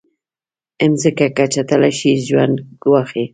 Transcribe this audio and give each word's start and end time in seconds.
مځکه 0.91 1.27
که 1.35 1.45
چټله 1.53 1.89
شي، 1.97 2.11
ژوند 2.27 2.55
ګواښي. 2.83 3.23